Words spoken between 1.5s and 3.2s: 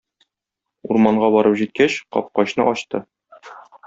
җиткәч, капкачны ачты.